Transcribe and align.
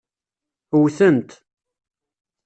Wten-t. 0.79 1.29